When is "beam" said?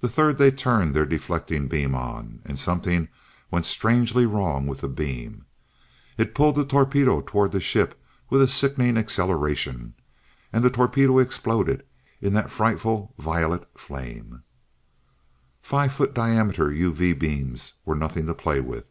1.66-1.94, 4.86-5.46